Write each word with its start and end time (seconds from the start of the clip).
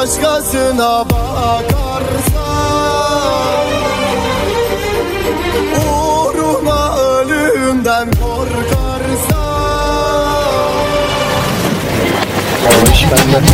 başkasına 0.00 1.04
bakarsa 1.10 2.46
Uğruma 5.76 6.98
ölümden 6.98 8.10
korkarsa 8.10 9.42
Kardeş 12.64 13.04
benden 13.10 13.44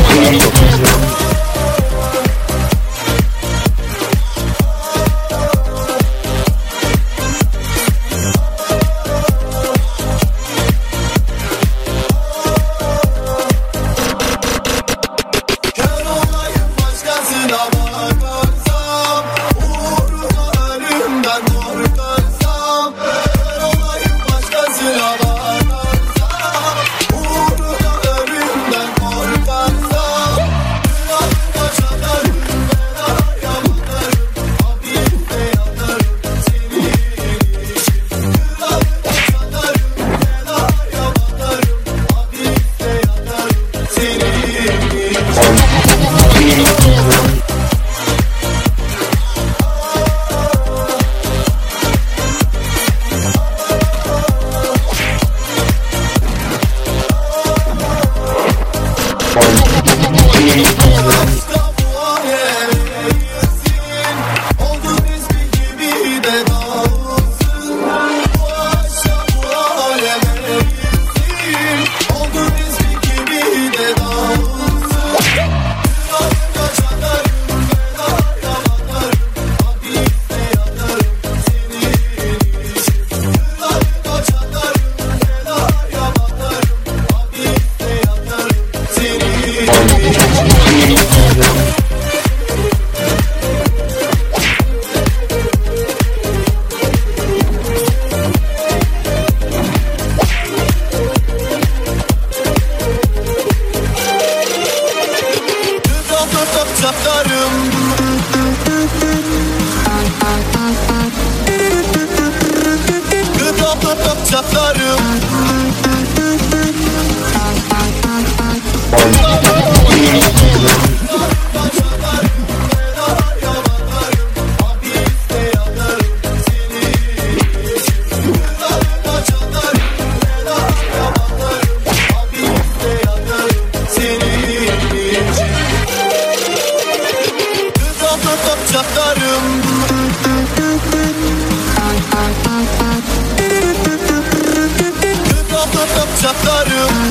saçaklarım 146.26 147.05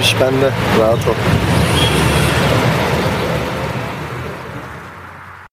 O 0.00 0.02
iş 0.02 0.20
bende. 0.20 0.50
Rahat 0.80 1.08
ol. 1.08 1.14